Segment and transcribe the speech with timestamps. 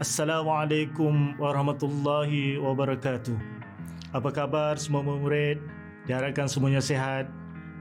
[0.00, 3.36] Assalamualaikum warahmatullahi wabarakatuh.
[4.16, 5.60] Apa khabar semua murid?
[6.08, 7.28] Diharapkan semuanya sehat.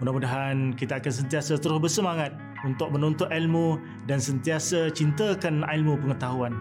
[0.04, 2.36] Mudah-mudahan kita akan sentiasa terus bersemangat
[2.68, 6.59] untuk menuntut ilmu dan sentiasa cintakan ilmu pengetahuan.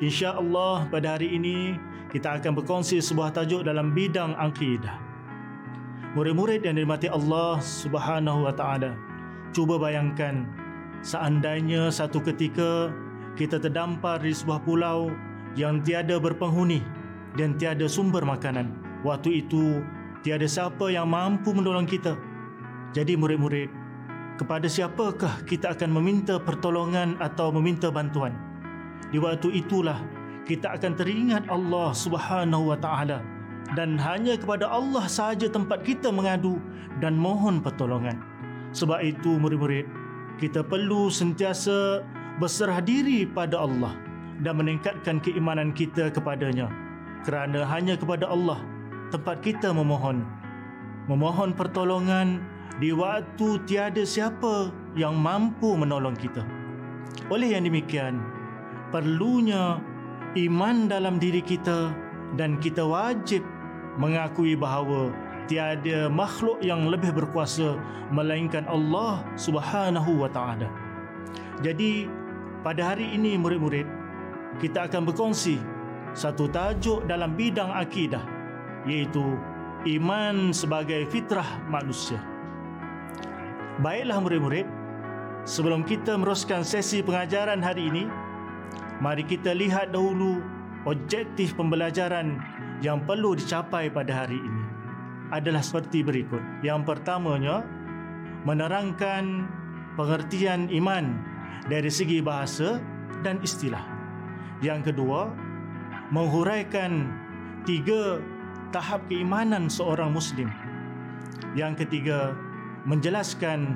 [0.00, 1.76] Insya-Allah pada hari ini
[2.08, 4.96] kita akan berkongsi sebuah tajuk dalam bidang akidah.
[6.16, 8.96] Murid-murid yang dirahmati Allah Subhanahu wa taala,
[9.52, 10.48] cuba bayangkan
[11.04, 12.96] seandainya satu ketika
[13.36, 15.12] kita terdampar di sebuah pulau
[15.54, 16.80] yang tiada berpenghuni
[17.36, 18.72] dan tiada sumber makanan.
[19.04, 19.84] Waktu itu,
[20.24, 22.16] tiada siapa yang mampu menolong kita.
[22.96, 23.68] Jadi murid-murid,
[24.40, 28.32] kepada siapakah kita akan meminta pertolongan atau meminta bantuan?
[29.12, 30.00] Di waktu itulah
[30.48, 33.20] kita akan teringat Allah Subhanahu wa taala
[33.74, 36.56] dan hanya kepada Allah sahaja tempat kita mengadu
[37.04, 38.16] dan mohon pertolongan.
[38.72, 39.88] Sebab itu murid-murid,
[40.36, 42.04] kita perlu sentiasa
[42.36, 43.96] berserah diri pada Allah
[44.44, 46.68] dan meningkatkan keimanan kita kepadanya
[47.24, 48.60] kerana hanya kepada Allah
[49.08, 50.24] tempat kita memohon
[51.08, 52.44] memohon pertolongan
[52.76, 56.44] di waktu tiada siapa yang mampu menolong kita
[57.32, 58.20] oleh yang demikian
[58.92, 59.80] perlunya
[60.36, 61.90] iman dalam diri kita
[62.36, 63.40] dan kita wajib
[63.96, 65.08] mengakui bahawa
[65.48, 67.78] tiada makhluk yang lebih berkuasa
[68.12, 70.68] melainkan Allah Subhanahu wa taala.
[71.64, 72.10] Jadi
[72.64, 73.88] pada hari ini murid-murid
[74.60, 75.60] kita akan berkongsi
[76.16, 78.24] satu tajuk dalam bidang akidah
[78.88, 79.36] iaitu
[79.98, 82.18] iman sebagai fitrah manusia.
[83.84, 84.64] Baiklah murid-murid,
[85.44, 88.04] sebelum kita meroskan sesi pengajaran hari ini,
[89.04, 90.40] mari kita lihat dahulu
[90.88, 92.40] objektif pembelajaran
[92.80, 94.64] yang perlu dicapai pada hari ini
[95.28, 96.40] adalah seperti berikut.
[96.64, 97.66] Yang pertamanya,
[98.48, 99.44] menerangkan
[99.98, 101.35] pengertian iman
[101.66, 102.78] dari segi bahasa
[103.26, 103.82] dan istilah.
[104.62, 105.34] Yang kedua,
[106.14, 107.10] menghuraikan
[107.66, 108.22] tiga
[108.70, 110.48] tahap keimanan seorang muslim.
[111.58, 112.32] Yang ketiga,
[112.86, 113.74] menjelaskan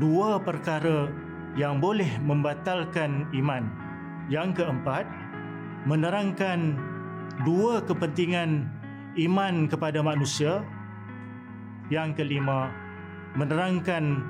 [0.00, 1.12] dua perkara
[1.54, 3.68] yang boleh membatalkan iman.
[4.32, 5.04] Yang keempat,
[5.84, 6.76] menerangkan
[7.44, 8.68] dua kepentingan
[9.20, 10.64] iman kepada manusia.
[11.88, 12.68] Yang kelima,
[13.32, 14.20] menerangkan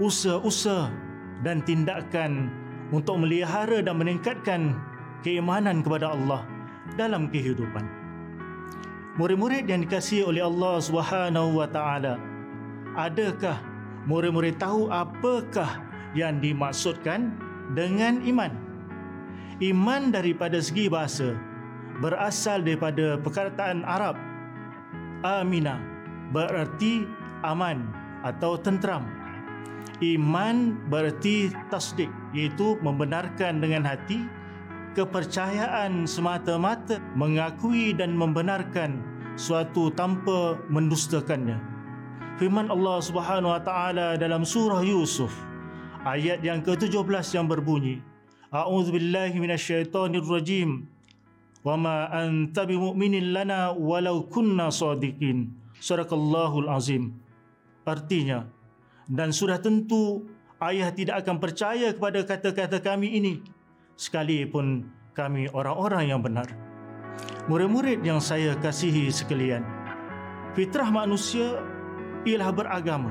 [0.00, 1.11] usaha-usaha
[1.42, 2.50] dan tindakan
[2.94, 4.78] untuk melihara dan meningkatkan
[5.26, 6.42] keimanan kepada Allah
[6.94, 7.84] dalam kehidupan.
[9.20, 12.16] Murid-murid yang dikasihi oleh Allah Subhanahu wa taala,
[12.96, 13.60] adakah
[14.08, 15.84] murid-murid tahu apakah
[16.16, 17.36] yang dimaksudkan
[17.76, 18.52] dengan iman?
[19.60, 21.36] Iman daripada segi bahasa
[22.00, 24.16] berasal daripada perkataan Arab
[25.22, 25.78] amina
[26.34, 27.06] berarti
[27.46, 27.84] aman
[28.26, 29.06] atau tenteram
[30.02, 34.18] Iman berarti tasdik iaitu membenarkan dengan hati
[34.98, 39.00] kepercayaan semata-mata mengakui dan membenarkan
[39.38, 41.56] suatu tanpa mendustakannya.
[42.36, 45.30] Firman Allah Subhanahu wa taala dalam surah Yusuf
[46.02, 48.02] ayat yang ke-17 yang berbunyi
[48.52, 50.84] A'udzubillahi minasyaitonirrajim
[51.64, 55.56] wama anta bimu'minin lana walau kunna sadiqin.
[55.80, 57.16] Surakallahul azim.
[57.88, 58.44] Artinya,
[59.10, 60.26] dan sudah tentu
[60.62, 63.34] ayah tidak akan percaya kepada kata-kata kami ini
[63.98, 66.48] sekalipun kami orang-orang yang benar.
[67.50, 69.66] Murid-murid yang saya kasihi sekalian,
[70.54, 71.60] fitrah manusia
[72.22, 73.10] ialah beragama.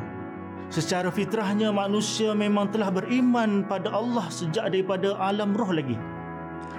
[0.72, 6.00] Secara fitrahnya manusia memang telah beriman pada Allah sejak daripada alam roh lagi.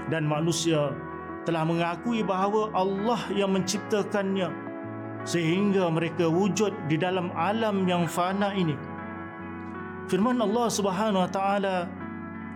[0.09, 0.97] Dan manusia
[1.45, 4.49] telah mengakui bahawa Allah yang menciptakannya
[5.23, 8.75] sehingga mereka wujud di dalam alam yang fana ini
[10.11, 11.77] firman Allah Subhanahu wa taala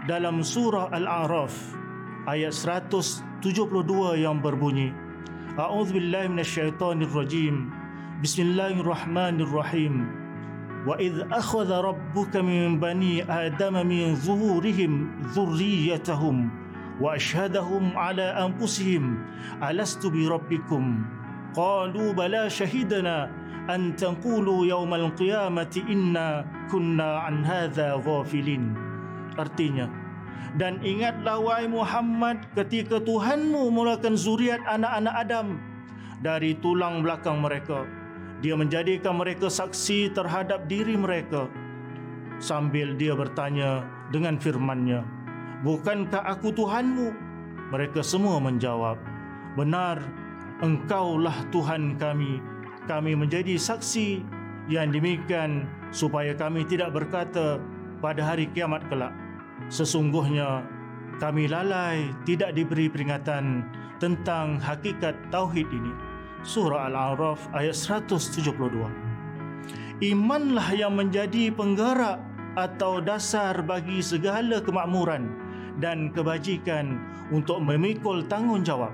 [0.06, 1.54] dalam surah Al-A'raf
[2.30, 4.94] ayat 172 yang berbunyi
[5.56, 7.72] A'udzu billahi minasyaitonir rajim
[8.16, 10.08] Bismillahirrahmanirrahim.
[10.88, 16.48] Wa idh akhadha rabbuka min bani adama min zuhurihim dhurriyyatahum
[16.96, 19.20] wa ashhadahum ala anfusihim
[19.60, 21.04] alastu bi rabbikum?
[21.52, 23.28] Qalu bala shahidana
[23.66, 28.74] an taqulu yawmal qiyamati inna kunna an hadha ghafilin
[29.36, 29.90] artinya
[30.56, 35.46] dan ingatlah wahai Muhammad ketika Tuhanmu mulakan zuriat anak-anak Adam
[36.24, 37.84] dari tulang belakang mereka
[38.44, 41.48] dia menjadikan mereka saksi terhadap diri mereka.
[42.36, 45.00] Sambil dia bertanya dengan firman-Nya
[45.64, 47.08] bukankah aku Tuhanmu?
[47.72, 49.00] Mereka semua menjawab
[49.56, 49.98] benar
[50.60, 52.38] engkaulah Tuhan kami
[52.86, 54.22] kami menjadi saksi
[54.66, 57.58] yang demikian supaya kami tidak berkata
[58.02, 59.14] pada hari kiamat kelak
[59.68, 60.62] sesungguhnya
[61.16, 63.64] kami lalai tidak diberi peringatan
[63.96, 65.92] tentang hakikat tauhid ini.
[66.44, 68.52] Surah Al-A'raf ayat 172.
[70.04, 72.20] Imanlah yang menjadi penggerak
[72.54, 75.32] atau dasar bagi segala kemakmuran
[75.80, 77.00] dan kebajikan
[77.32, 78.92] untuk memikul tanggungjawab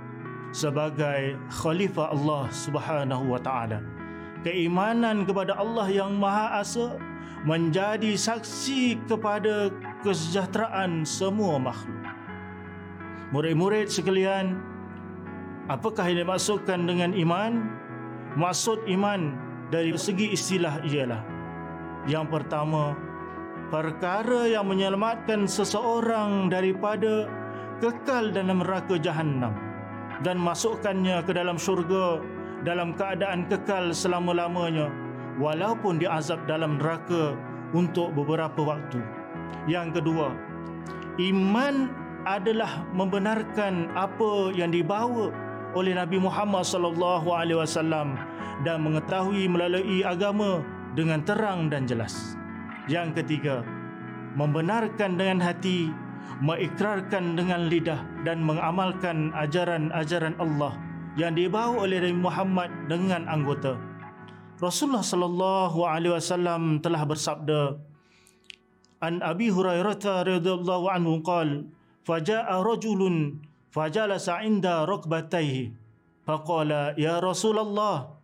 [0.53, 3.81] sebagai khalifah Allah Subhanahu wa taala.
[4.45, 7.01] Keimanan kepada Allah yang Maha Esa
[7.49, 9.73] menjadi saksi kepada
[10.05, 12.05] kesejahteraan semua makhluk.
[13.33, 14.61] Murid-murid sekalian,
[15.73, 17.65] apakah yang dimaksudkan dengan iman?
[18.37, 19.37] Maksud iman
[19.73, 21.23] dari segi istilah ialah
[22.11, 22.99] yang pertama,
[23.71, 27.31] perkara yang menyelamatkan seseorang daripada
[27.79, 29.55] kekal dalam neraka jahanam
[30.23, 32.23] dan masukkannya ke dalam syurga
[32.63, 34.89] dalam keadaan kekal selama-lamanya
[35.43, 37.35] walaupun diazab dalam neraka
[37.75, 39.03] untuk beberapa waktu.
[39.67, 40.35] Yang kedua,
[41.19, 41.91] iman
[42.23, 45.35] adalah membenarkan apa yang dibawa
[45.75, 48.15] oleh Nabi Muhammad sallallahu alaihi wasallam
[48.63, 50.63] dan mengetahui melalui agama
[50.95, 52.37] dengan terang dan jelas.
[52.87, 53.65] Yang ketiga,
[54.37, 55.91] membenarkan dengan hati,
[56.43, 60.75] mengikrarkan dengan lidah dan mengamalkan ajaran-ajaran Allah
[61.15, 63.77] yang dibawa oleh Nabi Muhammad dengan anggota.
[64.63, 67.61] Rasulullah sallallahu alaihi wasallam telah bersabda
[69.03, 71.67] An Abi Hurairah radhiyallahu anhu qaal
[72.07, 73.43] faja'a rajulun
[73.75, 75.75] fajalasa 'inda rukbatayhi
[76.23, 78.15] faqala ya Rasulullah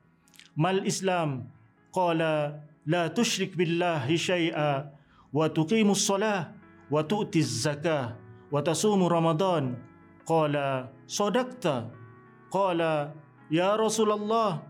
[0.55, 1.51] mal Islam
[1.91, 4.95] qala la tusyrik billahi syai'a
[5.35, 6.55] wa tuqimus salah
[6.89, 8.17] wa tu'tiz zakah
[8.53, 9.77] wa tasumu ramadan.
[10.29, 11.89] Qala sadaqta.
[12.53, 13.13] Qala
[13.53, 14.61] ya Rasulullah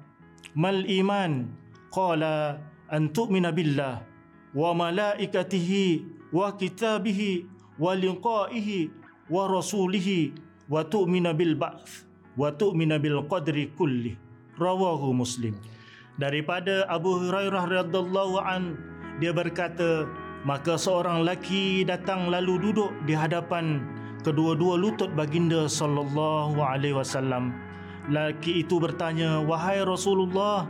[0.55, 1.51] mal iman.
[1.91, 4.05] Qala an tu'mina billah
[4.53, 7.49] wa malaikatihi wa kitabihi
[7.81, 8.91] wa liqa'ihi
[9.33, 10.37] wa rasulihi
[10.69, 12.05] wa tu'mina bil ba'th
[12.37, 14.15] wa tu'mina bil qadri kulli.
[14.59, 15.55] Rawahu muslim.
[16.19, 18.75] Daripada Abu Hurairah radhiyallahu an
[19.23, 20.11] dia berkata
[20.49, 23.85] maka seorang lelaki datang lalu duduk di hadapan
[24.25, 27.53] kedua-dua lutut baginda sallallahu alaihi wasallam
[28.09, 30.65] lelaki itu bertanya wahai Rasulullah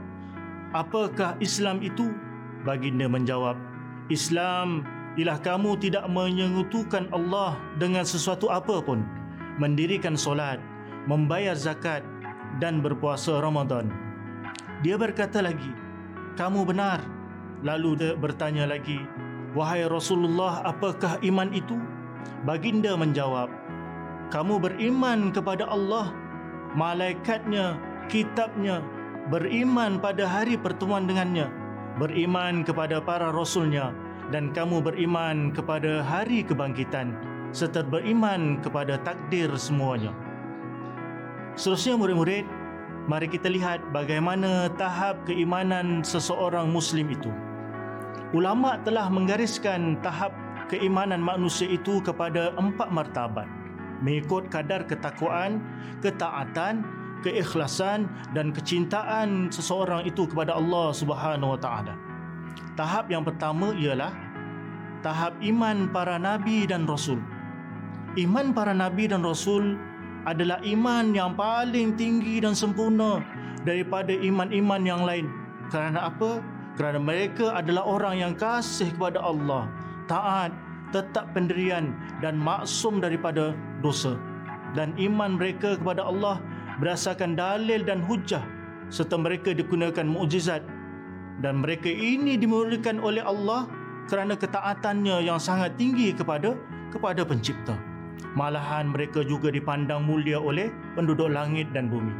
[0.72, 2.12] apakah Islam itu?
[2.66, 3.54] Baginda menjawab,
[4.10, 4.82] Islam
[5.14, 9.06] ialah kamu tidak menyengutukan Allah dengan sesuatu apa pun,
[9.56, 10.58] mendirikan solat,
[11.06, 12.02] membayar zakat
[12.58, 13.88] dan berpuasa Ramadan.
[14.82, 15.70] Dia berkata lagi,
[16.34, 17.02] kamu benar.
[17.58, 19.02] Lalu dia bertanya lagi,
[19.56, 21.76] wahai Rasulullah, apakah iman itu?
[22.44, 23.48] Baginda menjawab,
[24.28, 26.12] kamu beriman kepada Allah,
[26.76, 27.80] malaikatnya,
[28.12, 28.84] kitabnya,
[29.32, 31.48] beriman pada hari pertemuan dengannya,
[31.96, 33.92] beriman kepada para rasulnya
[34.28, 37.16] dan kamu beriman kepada hari kebangkitan
[37.52, 40.12] serta beriman kepada takdir semuanya.
[41.56, 42.44] Seterusnya murid-murid,
[43.08, 47.32] mari kita lihat bagaimana tahap keimanan seseorang muslim itu.
[48.36, 50.34] Ulama telah menggariskan tahap
[50.68, 53.48] keimanan manusia itu kepada empat martabat
[54.02, 55.62] mengikut kadar ketakwaan,
[56.02, 56.86] ketaatan,
[57.22, 61.94] keikhlasan dan kecintaan seseorang itu kepada Allah Subhanahu Wa Taala.
[62.78, 64.14] Tahap yang pertama ialah
[65.02, 67.18] tahap iman para nabi dan rasul.
[68.14, 69.78] Iman para nabi dan rasul
[70.26, 73.22] adalah iman yang paling tinggi dan sempurna
[73.62, 75.26] daripada iman-iman yang lain.
[75.70, 76.42] Kerana apa?
[76.78, 79.66] Kerana mereka adalah orang yang kasih kepada Allah,
[80.06, 80.54] taat,
[80.94, 81.90] tetap pendirian
[82.22, 83.50] dan maksum daripada
[83.82, 84.14] dosa.
[84.78, 86.38] Dan iman mereka kepada Allah
[86.78, 88.46] berdasarkan dalil dan hujah
[88.94, 90.62] serta mereka digunakan mukjizat.
[91.42, 93.66] Dan mereka ini dimuliakan oleh Allah
[94.06, 96.54] kerana ketaatannya yang sangat tinggi kepada
[96.94, 97.74] kepada pencipta.
[98.38, 102.14] Malahan mereka juga dipandang mulia oleh penduduk langit dan bumi.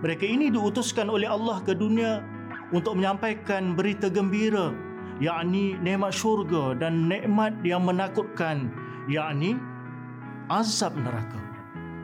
[0.00, 2.20] Mereka ini diutuskan oleh Allah ke dunia
[2.74, 4.74] untuk menyampaikan berita gembira
[5.22, 8.70] yakni nikmat syurga dan nikmat yang menakutkan
[9.08, 9.56] yakni
[10.50, 11.46] azab neraka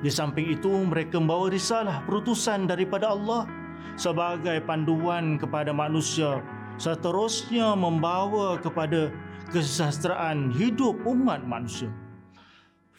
[0.02, 3.46] di samping itu, mereka membawa risalah perutusan daripada Allah
[3.94, 6.42] sebagai panduan kepada manusia
[6.74, 9.14] seterusnya membawa kepada
[9.54, 11.86] kesejahteraan hidup umat manusia.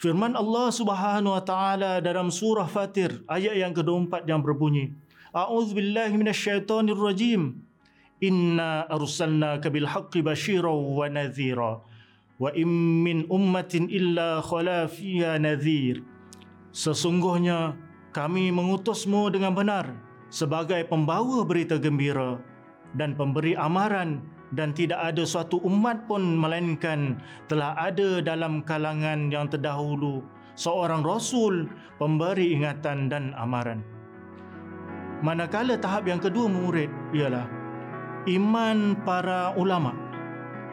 [0.00, 4.96] Firman Allah Subhanahu wa taala dalam surah Fatir ayat yang ke-24 yang berbunyi
[5.34, 7.58] A'udzubillahi minasyaitonirrajim.
[8.22, 11.82] Inna arsalnaka bil haqqi basyiran wa nadhira.
[12.38, 16.06] Wa in min ummatin illa khala fiha nadhir.
[16.70, 17.74] Sesungguhnya
[18.14, 19.90] kami mengutusmu dengan benar
[20.30, 22.38] sebagai pembawa berita gembira
[22.94, 24.22] dan pemberi amaran
[24.54, 27.18] dan tidak ada suatu umat pun melainkan
[27.50, 30.22] telah ada dalam kalangan yang terdahulu
[30.54, 31.66] seorang rasul,
[31.98, 33.93] pemberi ingatan dan amaran.
[35.24, 37.48] Manakala tahap yang kedua murid ialah
[38.28, 39.96] iman para ulama.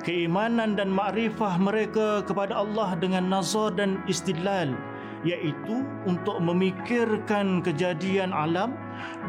[0.03, 4.75] Keimanan dan makrifah mereka kepada Allah dengan nazar dan istidlal
[5.23, 8.75] iaitu untuk memikirkan kejadian alam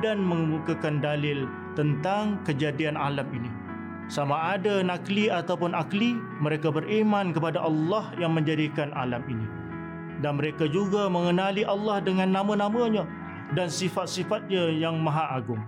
[0.02, 1.46] dan mengemukakan dalil
[1.78, 3.46] tentang kejadian alam ini.
[4.10, 9.46] Sama ada nakli ataupun akli, mereka beriman kepada Allah yang menjadikan alam ini.
[10.18, 13.21] Dan mereka juga mengenali Allah dengan nama-namanya
[13.52, 15.60] dan sifat-sifatnya yang maha agung.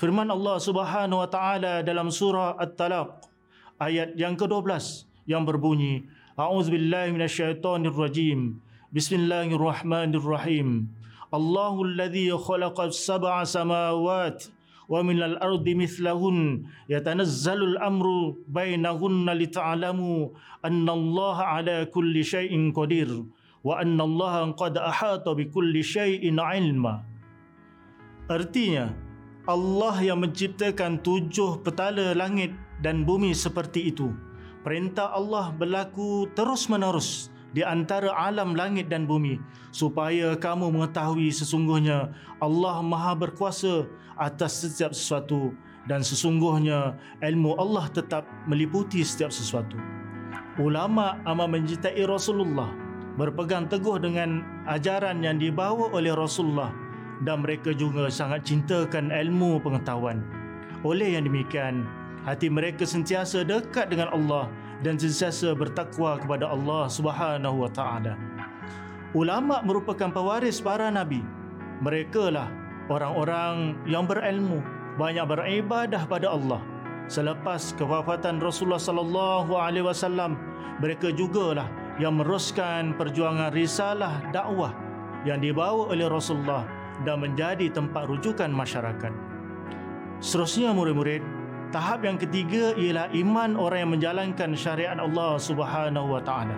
[0.00, 3.28] Firman Allah Subhanahu wa taala dalam surah At-Talaq
[3.76, 6.08] ayat yang ke-12 yang berbunyi
[6.40, 8.56] A'udzubillahi minasyaitonirrajim
[8.96, 10.88] Bismillahirrahmanirrahim.
[11.30, 14.48] Allahu alladhi khalaqa sab'a samawat
[14.88, 16.64] wa min al-ardi mithlahun.
[16.88, 20.32] Yatanazzalu al-amru bainahunna lita'lamu
[20.64, 23.28] anna Allah ala kulli shay'in qadir
[23.60, 27.09] wa anna Allah qad ahata bi kulli shay'in ilma
[28.30, 28.94] Artinya,
[29.50, 34.14] Allah yang menciptakan tujuh petala langit dan bumi seperti itu.
[34.62, 39.42] Perintah Allah berlaku terus-menerus di antara alam langit dan bumi
[39.74, 45.50] supaya kamu mengetahui sesungguhnya Allah Maha berkuasa atas setiap sesuatu
[45.90, 46.94] dan sesungguhnya
[47.26, 49.74] ilmu Allah tetap meliputi setiap sesuatu.
[50.62, 52.70] Ulama amat mencintai Rasulullah
[53.18, 56.70] berpegang teguh dengan ajaran yang dibawa oleh Rasulullah
[57.24, 60.24] dan mereka juga sangat cintakan ilmu pengetahuan.
[60.80, 61.84] Oleh yang demikian,
[62.24, 64.48] hati mereka sentiasa dekat dengan Allah
[64.80, 68.16] dan sentiasa bertakwa kepada Allah Subhanahu wa taala.
[69.12, 71.20] Ulama merupakan pewaris para nabi.
[71.84, 72.48] Mereka lah
[72.88, 74.64] orang-orang yang berilmu,
[74.96, 76.60] banyak beribadah pada Allah.
[77.10, 80.38] Selepas kewafatan Rasulullah sallallahu alaihi wasallam,
[80.78, 81.66] mereka jugalah
[81.98, 84.72] yang meneruskan perjuangan risalah dakwah
[85.28, 89.12] yang dibawa oleh Rasulullah dan menjadi tempat rujukan masyarakat.
[90.20, 91.24] Seterusnya murid-murid,
[91.72, 96.56] tahap yang ketiga ialah iman orang yang menjalankan syariat Allah Subhanahu wa taala.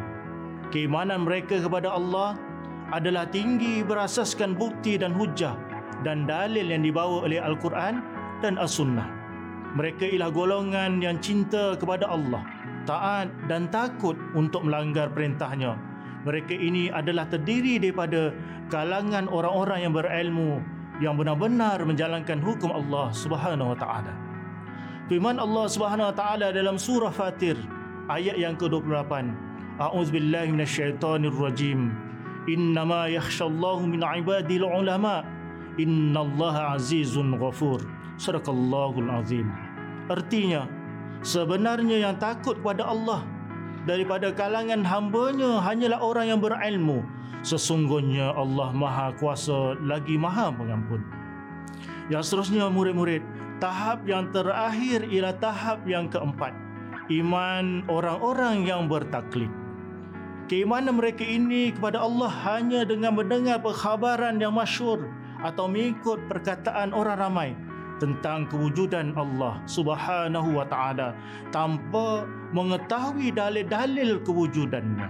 [0.75, 2.35] Keimanan mereka kepada Allah
[2.91, 5.55] adalah tinggi berasaskan bukti dan hujah
[6.03, 8.03] dan dalil yang dibawa oleh Al-Quran
[8.43, 9.07] dan As-Sunnah.
[9.79, 12.43] Mereka ialah golongan yang cinta kepada Allah,
[12.85, 15.92] taat dan takut untuk melanggar perintahnya
[16.23, 18.31] mereka ini adalah terdiri daripada
[18.71, 20.63] kalangan orang-orang yang berilmu
[21.03, 24.13] yang benar-benar menjalankan hukum Allah Subhanahu wa taala.
[25.11, 27.59] Firman Allah Subhanahu wa taala dalam surah Fatir
[28.07, 29.13] ayat yang ke-28.
[29.83, 31.91] A'udzubillahi minasyaitonirrajim.
[32.47, 35.27] Innama yakhshallahu min ibadil ulama.
[35.75, 37.83] Innallaha azizun ghafur.
[38.15, 39.51] Sadaqallahul azim.
[40.07, 40.71] Artinya,
[41.27, 43.27] sebenarnya yang takut kepada Allah
[43.85, 47.03] daripada kalangan hambanya hanyalah orang yang berilmu.
[47.43, 51.03] Sesungguhnya Allah Maha Kuasa lagi Maha Pengampun.
[52.07, 53.23] Yang seterusnya murid-murid,
[53.59, 56.55] tahap yang terakhir ialah tahap yang keempat.
[57.11, 59.51] Iman orang-orang yang bertaklid.
[60.47, 65.11] Keimanan mereka ini kepada Allah hanya dengan mendengar perkhabaran yang masyur
[65.43, 67.51] atau mengikut perkataan orang ramai
[68.03, 71.15] tentang kewujudan Allah Subhanahu wa taala
[71.55, 75.07] tanpa mengetahui dalil-dalil kewujudannya.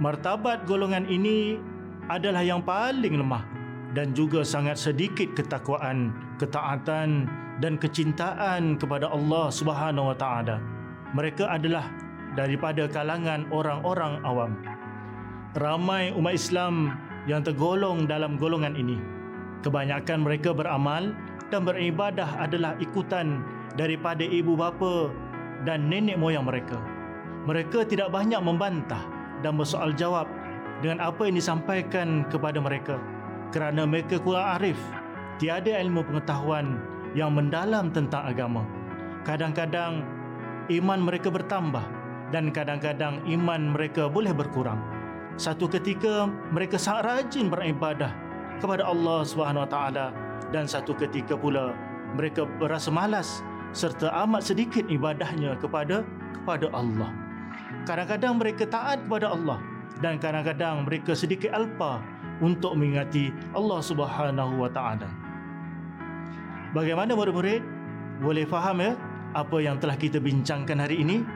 [0.00, 1.60] Martabat golongan ini
[2.08, 3.44] adalah yang paling lemah
[3.92, 7.28] dan juga sangat sedikit ketakwaan, ketaatan
[7.60, 10.58] dan kecintaan kepada Allah Subhanahu wa taala.
[11.12, 11.86] Mereka adalah
[12.34, 14.52] daripada kalangan orang-orang awam.
[15.54, 16.98] Ramai umat Islam
[17.30, 18.98] yang tergolong dalam golongan ini.
[19.62, 21.14] Kebanyakan mereka beramal
[21.52, 23.42] dan beribadah adalah ikutan
[23.74, 25.10] daripada ibu bapa
[25.66, 26.78] dan nenek moyang mereka.
[27.44, 29.04] Mereka tidak banyak membantah
[29.44, 30.24] dan bersoal jawab
[30.80, 32.96] dengan apa yang disampaikan kepada mereka
[33.52, 34.80] kerana mereka kurang arif,
[35.38, 36.80] tiada ilmu pengetahuan
[37.14, 38.66] yang mendalam tentang agama.
[39.22, 40.02] Kadang-kadang
[40.74, 41.84] iman mereka bertambah
[42.34, 44.80] dan kadang-kadang iman mereka boleh berkurang.
[45.38, 48.10] Satu ketika mereka sangat rajin beribadah
[48.58, 50.06] kepada Allah Subhanahu Wa Taala
[50.54, 51.74] dan satu ketika pula
[52.14, 53.42] mereka berasa malas
[53.74, 57.10] serta amat sedikit ibadahnya kepada kepada Allah.
[57.90, 59.58] Kadang-kadang mereka taat kepada Allah
[59.98, 61.98] dan kadang-kadang mereka sedikit alpa
[62.38, 65.10] untuk mengingati Allah Subhanahu wa taala.
[66.70, 67.62] Bagaimana murid-murid?
[68.22, 68.94] Boleh faham ya
[69.34, 71.26] apa yang telah kita bincangkan hari ini?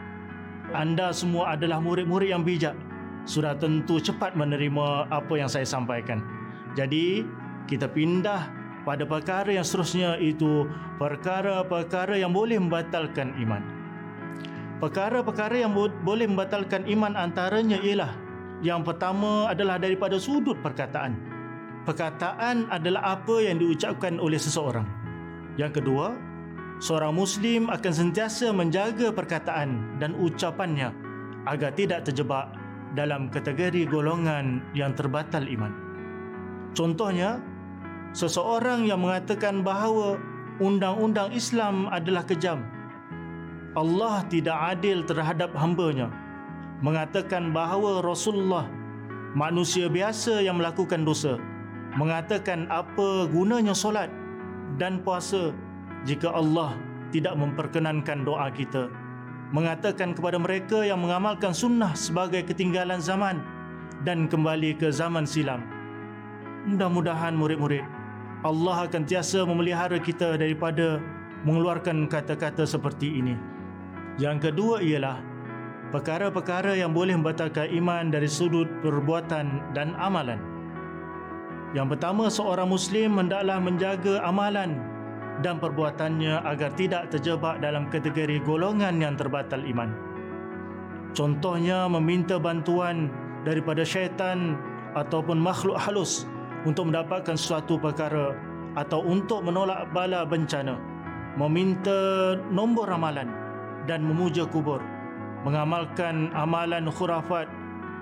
[0.71, 2.79] Anda semua adalah murid-murid yang bijak.
[3.27, 6.23] Sudah tentu cepat menerima apa yang saya sampaikan.
[6.79, 7.27] Jadi,
[7.69, 8.58] kita pindah
[8.88, 10.64] pada perkara yang seterusnya itu
[10.97, 13.61] perkara-perkara yang boleh membatalkan iman.
[14.80, 18.16] Perkara-perkara yang bo- boleh membatalkan iman antaranya ialah
[18.59, 21.14] Yang pertama adalah daripada sudut perkataan.
[21.87, 24.83] Perkataan adalah apa yang diucapkan oleh seseorang.
[25.54, 26.18] Yang kedua,
[26.83, 30.90] seorang muslim akan sentiasa menjaga perkataan dan ucapannya
[31.47, 32.50] agar tidak terjebak
[32.99, 35.71] dalam kategori golongan yang terbatal iman.
[36.75, 37.38] Contohnya,
[38.12, 40.17] seseorang yang mengatakan bahawa
[40.59, 42.62] undang-undang Islam adalah kejam.
[43.79, 46.11] Allah tidak adil terhadap hamba-Nya.
[46.83, 48.67] Mengatakan bahawa Rasulullah
[49.35, 51.38] manusia biasa yang melakukan dosa.
[51.99, 54.11] Mengatakan apa gunanya solat
[54.79, 55.50] dan puasa
[56.07, 56.75] jika Allah
[57.11, 58.87] tidak memperkenankan doa kita.
[59.50, 63.41] Mengatakan kepada mereka yang mengamalkan sunnah sebagai ketinggalan zaman
[64.05, 65.65] dan kembali ke zaman silam.
[66.69, 67.98] Mudah-mudahan murid-murid
[68.47, 71.02] Allah akan tiasa memelihara kita daripada
[71.42, 73.59] mengeluarkan kata-kata seperti ini
[74.18, 75.23] yang kedua ialah
[75.95, 80.42] perkara-perkara yang boleh membatalkan iman dari sudut perbuatan dan amalan.
[81.71, 84.83] Yang pertama, seorang Muslim hendaklah menjaga amalan
[85.38, 89.95] dan perbuatannya agar tidak terjebak dalam kategori golongan yang terbatal iman.
[91.14, 93.14] Contohnya, meminta bantuan
[93.47, 94.59] daripada syaitan
[94.99, 96.26] ataupun makhluk halus
[96.67, 98.35] untuk mendapatkan suatu perkara
[98.75, 100.79] atau untuk menolak bala bencana,
[101.38, 103.31] meminta nombor ramalan
[103.87, 104.81] dan memuja kubur
[105.47, 107.47] mengamalkan amalan khurafat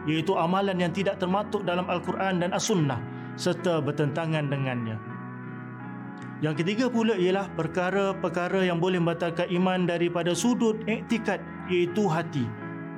[0.06, 3.00] iaitu amalan yang tidak termaktub dalam Al-Quran dan As-Sunnah
[3.36, 4.96] serta bertentangan dengannya.
[6.44, 11.40] Yang ketiga pula ialah perkara-perkara yang boleh membatalkan iman daripada sudut iktikad
[11.72, 12.44] iaitu hati.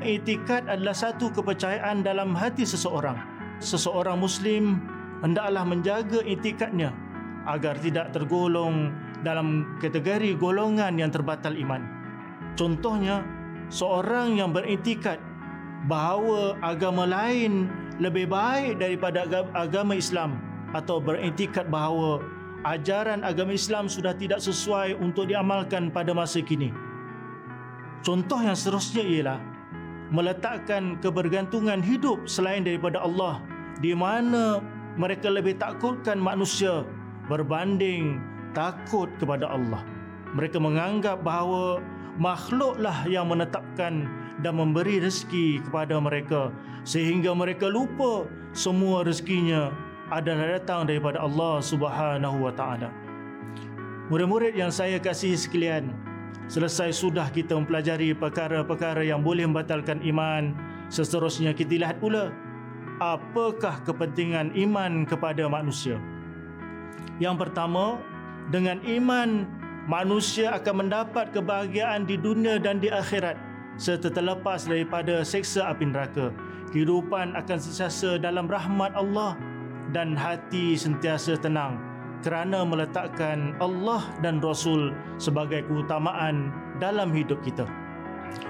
[0.03, 3.19] Iktikad adalah satu kepercayaan dalam hati seseorang.
[3.59, 4.83] Seseorang Muslim
[5.25, 6.95] hendaklah menjaga iktikadnya
[7.49, 8.93] agar tidak tergolong
[9.27, 11.83] dalam kategori golongan yang terbatal iman.
[12.55, 13.25] Contohnya,
[13.73, 15.19] seorang yang beriktikad
[15.87, 20.38] bahawa agama lain lebih baik daripada agama Islam
[20.75, 22.23] atau beriktikad bahawa
[22.66, 26.71] ajaran agama Islam sudah tidak sesuai untuk diamalkan pada masa kini.
[28.03, 29.38] Contoh yang seterusnya ialah
[30.14, 33.42] meletakkan kebergantungan hidup selain daripada Allah
[33.83, 34.62] di mana
[34.99, 36.83] mereka lebih takutkan manusia
[37.31, 38.19] berbanding
[38.51, 39.87] takut kepada Allah.
[40.35, 41.79] Mereka menganggap bahawa
[42.19, 44.11] makhluklah yang menetapkan
[44.43, 46.51] dan memberi rezeki kepada mereka
[46.83, 49.71] sehingga mereka lupa semua rezekinya
[50.11, 52.91] adalah datang daripada Allah Subhanahu wa taala.
[54.09, 55.93] Murid-murid yang saya kasih sekalian,
[56.49, 60.57] selesai sudah kita mempelajari perkara-perkara yang boleh membatalkan iman,
[60.89, 62.33] seterusnya kita lihat pula
[62.99, 65.99] apakah kepentingan iman kepada manusia.
[67.19, 67.99] Yang pertama,
[68.51, 69.47] dengan iman
[69.91, 73.35] manusia akan mendapat kebahagiaan di dunia dan di akhirat
[73.79, 76.31] serta terlepas daripada seksa api neraka.
[76.69, 79.33] Kehidupan akan sentiasa dalam rahmat Allah
[79.97, 81.81] dan hati sentiasa tenang
[82.21, 87.65] kerana meletakkan Allah dan Rasul sebagai keutamaan dalam hidup kita.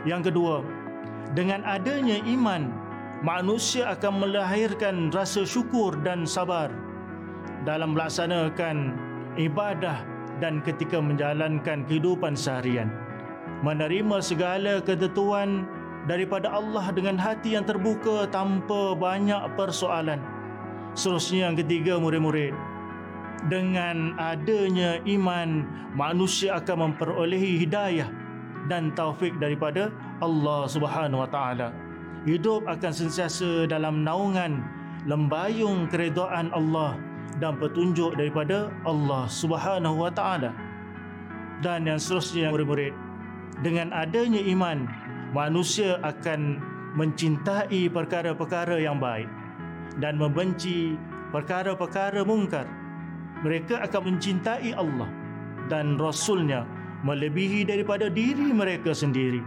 [0.02, 0.66] Yang kedua,
[1.36, 2.87] dengan adanya iman,
[3.24, 6.70] manusia akan melahirkan rasa syukur dan sabar
[7.66, 8.94] dalam melaksanakan
[9.34, 10.06] ibadah
[10.38, 12.90] dan ketika menjalankan kehidupan seharian.
[13.66, 15.66] Menerima segala ketentuan
[16.06, 20.22] daripada Allah dengan hati yang terbuka tanpa banyak persoalan.
[20.94, 22.54] Seterusnya yang ketiga murid-murid.
[23.50, 25.62] Dengan adanya iman,
[25.94, 28.10] manusia akan memperolehi hidayah
[28.66, 31.87] dan taufik daripada Allah Subhanahu Wa Taala.
[32.28, 34.60] Hidup akan sentiasa dalam naungan
[35.08, 37.00] lembayung keredaan Allah
[37.40, 40.52] dan petunjuk daripada Allah Subhanahu wa taala.
[41.64, 42.92] Dan yang seterusnya murid-murid,
[43.64, 44.84] dengan adanya iman,
[45.32, 46.60] manusia akan
[47.00, 49.32] mencintai perkara-perkara yang baik
[49.96, 51.00] dan membenci
[51.32, 52.68] perkara-perkara mungkar.
[53.40, 55.08] Mereka akan mencintai Allah
[55.72, 56.68] dan Rasulnya
[57.08, 59.40] melebihi daripada diri mereka sendiri.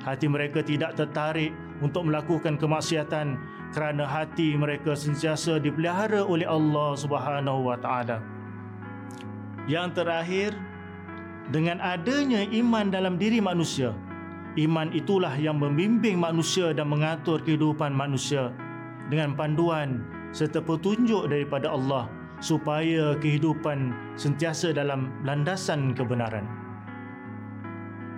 [0.00, 3.36] Hati mereka tidak tertarik untuk melakukan kemaksiatan
[3.74, 8.22] kerana hati mereka sentiasa dipelihara oleh Allah Subhanahu wa taala.
[9.66, 10.50] Yang terakhir,
[11.50, 13.90] dengan adanya iman dalam diri manusia,
[14.54, 18.54] iman itulah yang membimbing manusia dan mengatur kehidupan manusia
[19.10, 22.08] dengan panduan serta petunjuk daripada Allah
[22.42, 26.61] supaya kehidupan sentiasa dalam landasan kebenaran.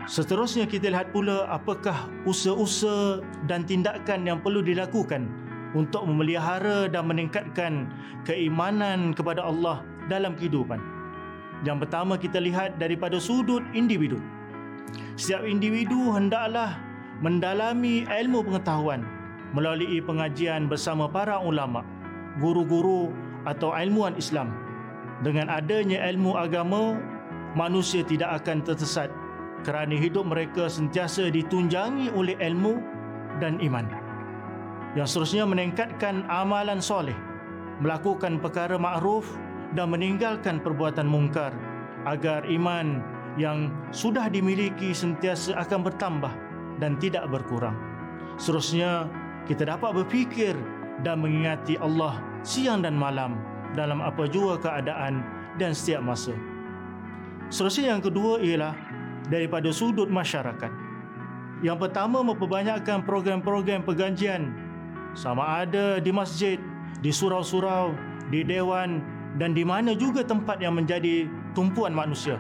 [0.05, 5.25] Seterusnya kita lihat pula apakah usaha-usaha dan tindakan yang perlu dilakukan
[5.73, 7.89] untuk memelihara dan meningkatkan
[8.29, 9.81] keimanan kepada Allah
[10.13, 10.77] dalam kehidupan.
[11.65, 14.21] Yang pertama kita lihat daripada sudut individu.
[15.17, 16.77] Setiap individu hendaklah
[17.25, 19.09] mendalami ilmu pengetahuan
[19.57, 21.81] melalui pengajian bersama para ulama,
[22.45, 23.09] guru-guru
[23.49, 24.53] atau ilmuwan Islam.
[25.25, 27.01] Dengan adanya ilmu agama,
[27.57, 29.09] manusia tidak akan tersesat
[29.65, 32.79] kerana hidup mereka sentiasa ditunjangi oleh ilmu
[33.43, 33.89] dan iman.
[34.95, 37.17] Yang seterusnya meningkatkan amalan soleh,
[37.83, 39.27] melakukan perkara ma'ruf
[39.75, 41.51] dan meninggalkan perbuatan mungkar
[42.07, 43.03] agar iman
[43.35, 46.31] yang sudah dimiliki sentiasa akan bertambah
[46.79, 47.75] dan tidak berkurang.
[48.39, 49.11] Seterusnya,
[49.51, 50.55] kita dapat berfikir
[51.03, 53.35] dan mengingati Allah siang dan malam
[53.75, 55.27] dalam apa jua keadaan
[55.59, 56.35] dan setiap masa.
[57.51, 58.75] Seterusnya yang kedua ialah
[59.29, 60.73] daripada sudut masyarakat.
[61.65, 64.53] Yang pertama memperbanyakkan program-program pengajian
[65.17, 66.61] sama ada di masjid,
[67.01, 67.95] di surau-surau,
[68.29, 69.01] di dewan
[69.41, 72.37] dan di mana juga tempat yang menjadi tumpuan manusia.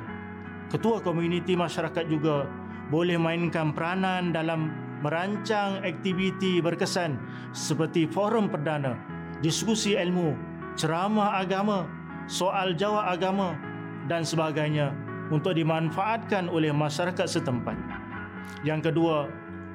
[0.69, 2.45] Ketua komuniti masyarakat juga
[2.93, 7.17] boleh mainkan peranan dalam merancang aktiviti berkesan
[7.53, 8.97] seperti forum perdana,
[9.45, 10.37] diskusi ilmu,
[10.75, 11.85] ceramah agama,
[12.25, 13.53] soal jawab agama
[14.09, 17.77] dan sebagainya untuk dimanfaatkan oleh masyarakat setempat.
[18.65, 19.29] Yang kedua,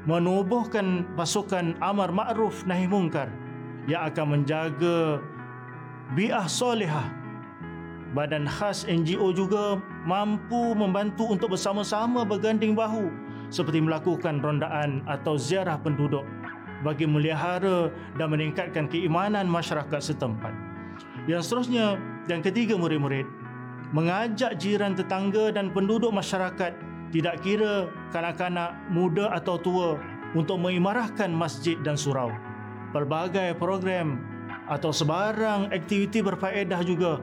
[0.06, 3.30] menubuhkan pasukan amar ma'ruf nahi mungkar
[3.86, 5.22] yang akan menjaga
[6.14, 7.20] bi'ah solehah
[8.10, 13.06] Badan khas NGO juga mampu membantu untuk bersama-sama berganding bahu
[13.54, 16.26] seperti melakukan rondaan atau ziarah penduduk
[16.82, 20.54] bagi melihara dan meningkatkan keimanan masyarakat setempat.
[21.30, 23.30] Yang seterusnya, yang ketiga murid-murid,
[23.90, 26.78] mengajak jiran tetangga dan penduduk masyarakat
[27.10, 29.98] tidak kira kanak-kanak, muda atau tua
[30.38, 32.30] untuk mengimarahkan masjid dan surau.
[32.94, 34.22] Pelbagai program
[34.70, 37.18] atau sebarang aktiviti berfaedah juga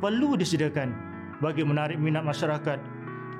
[0.00, 0.92] perlu disediakan
[1.40, 2.76] bagi menarik minat masyarakat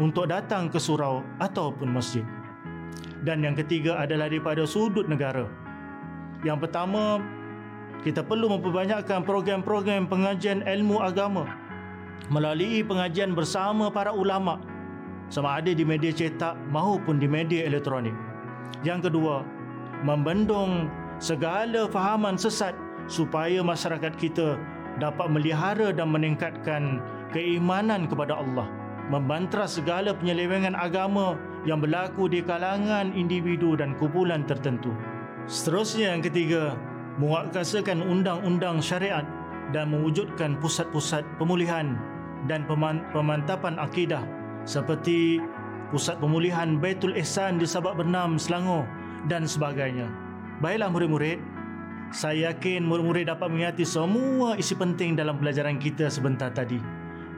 [0.00, 2.24] untuk datang ke surau ataupun masjid.
[3.20, 5.44] Dan yang ketiga adalah daripada sudut negara.
[6.40, 7.20] Yang pertama,
[8.00, 11.44] kita perlu memperbanyakkan program-program pengajian ilmu agama
[12.28, 14.60] melalui pengajian bersama para ulama
[15.30, 18.12] sama ada di media cetak maupun di media elektronik.
[18.82, 19.46] Yang kedua,
[20.02, 20.90] membendung
[21.22, 22.74] segala fahaman sesat
[23.06, 24.58] supaya masyarakat kita
[24.98, 26.98] dapat melihara dan meningkatkan
[27.30, 28.66] keimanan kepada Allah
[29.10, 31.34] membantras segala penyelewengan agama
[31.66, 34.94] yang berlaku di kalangan individu dan kumpulan tertentu.
[35.50, 36.78] Seterusnya yang ketiga,
[37.18, 39.26] menguatkuasakan undang-undang syariat
[39.74, 41.98] dan mewujudkan pusat-pusat pemulihan
[42.48, 44.24] dan pemantapan akidah
[44.64, 45.40] seperti
[45.90, 48.86] pusat pemulihan Baitul Ihsan di Sabak Bernam, Selangor
[49.26, 50.06] dan sebagainya.
[50.62, 51.40] Baiklah murid-murid,
[52.14, 56.78] saya yakin murid-murid dapat mengerti semua isi penting dalam pelajaran kita sebentar tadi.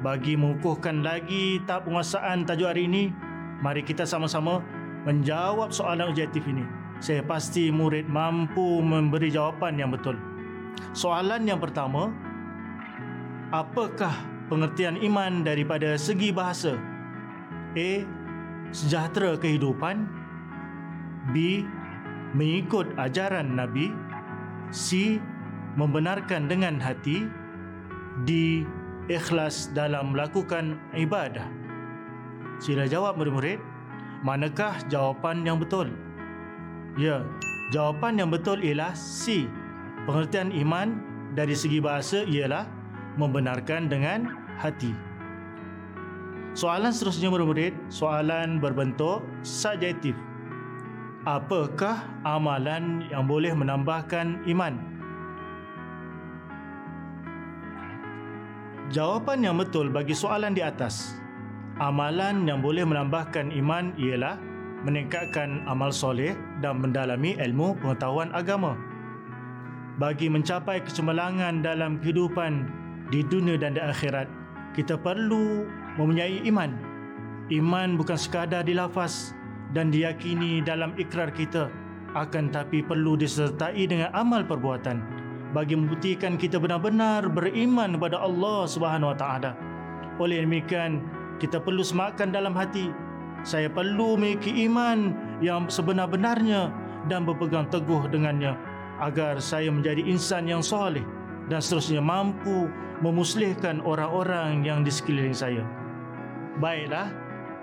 [0.03, 3.15] Bagi mengukuhkan lagi tahap penguasaan tajuk hari ini,
[3.63, 4.59] mari kita sama-sama
[5.07, 6.67] menjawab soalan objektif ini.
[6.99, 10.19] Saya pasti murid mampu memberi jawapan yang betul.
[10.95, 12.11] Soalan yang pertama,
[13.55, 16.79] apakah pengertian iman daripada segi bahasa?
[17.77, 17.91] A.
[18.73, 20.09] Sejahtera kehidupan
[21.31, 21.67] B.
[22.33, 23.93] Mengikut ajaran Nabi
[24.73, 25.21] C.
[25.77, 27.29] Membenarkan dengan hati
[28.25, 28.63] D.
[29.11, 31.51] Ikhlas dalam melakukan ibadah
[32.63, 33.59] Sila jawab murid-murid
[34.23, 35.91] Manakah jawapan yang betul?
[36.95, 37.27] Ya,
[37.75, 39.51] jawapan yang betul ialah C
[40.07, 41.03] Pengertian iman
[41.35, 42.69] dari segi bahasa ialah
[43.21, 44.93] Membenarkan dengan hati
[46.53, 50.13] Soalan seterusnya murid-murid Soalan berbentuk subjektif
[51.23, 54.75] apakah amalan yang boleh menambahkan iman?
[58.93, 61.17] Jawapan yang betul bagi soalan di atas,
[61.81, 64.37] amalan yang boleh menambahkan iman ialah
[64.85, 68.77] meningkatkan amal soleh dan mendalami ilmu pengetahuan agama.
[69.97, 72.69] Bagi mencapai kecemerlangan dalam kehidupan
[73.13, 74.27] di dunia dan di akhirat,
[74.73, 75.69] kita perlu
[76.01, 76.73] mempunyai iman.
[77.53, 79.37] Iman bukan sekadar di lafaz,
[79.77, 81.69] dan diyakini dalam ikrar kita
[82.13, 85.01] akan tapi perlu disertai dengan amal perbuatan
[85.53, 89.53] bagi membuktikan kita benar-benar beriman kepada Allah Subhanahu Wa Taala.
[90.21, 91.01] Oleh demikian,
[91.41, 92.93] kita perlu semakkan dalam hati
[93.43, 95.11] saya perlu memiliki iman
[95.43, 96.71] yang sebenar-benarnya
[97.11, 98.55] dan berpegang teguh dengannya
[99.03, 101.03] agar saya menjadi insan yang soleh
[101.51, 102.71] dan seterusnya mampu
[103.03, 105.67] memuslihkan orang-orang yang di sekeliling saya.
[106.63, 107.11] Baiklah,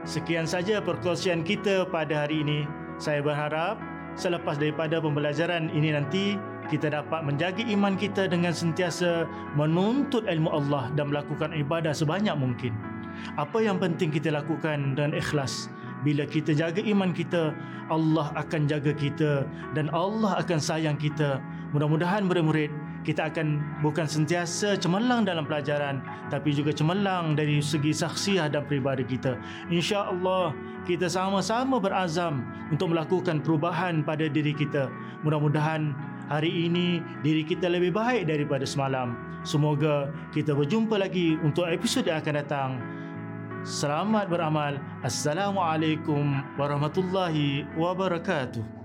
[0.07, 2.63] Sekian saja perkongsian kita pada hari ini.
[2.95, 3.83] Saya berharap
[4.15, 6.39] selepas daripada pembelajaran ini nanti
[6.71, 9.27] kita dapat menjaga iman kita dengan sentiasa
[9.59, 12.71] menuntut ilmu Allah dan melakukan ibadah sebanyak mungkin.
[13.35, 15.67] Apa yang penting kita lakukan dengan ikhlas
[16.07, 17.51] bila kita jaga iman kita,
[17.91, 19.43] Allah akan jaga kita
[19.75, 21.43] dan Allah akan sayang kita.
[21.75, 22.71] Mudah-mudahan murid-murid
[23.07, 29.07] kita akan bukan sentiasa cemerlang dalam pelajaran tapi juga cemerlang dari segi saksiah dan peribadi
[29.07, 29.39] kita.
[29.71, 30.51] Insya-Allah
[30.83, 34.91] kita sama-sama berazam untuk melakukan perubahan pada diri kita.
[35.23, 35.91] Mudah-mudahan
[36.27, 39.17] hari ini diri kita lebih baik daripada semalam.
[39.47, 42.71] Semoga kita berjumpa lagi untuk episod yang akan datang.
[43.63, 44.79] Selamat beramal.
[45.03, 48.78] Assalamualaikum warahmatullahi wabarakatuh.